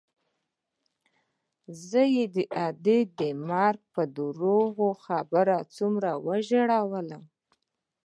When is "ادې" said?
2.67-2.99